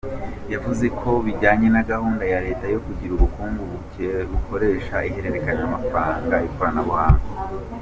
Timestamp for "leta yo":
2.45-2.79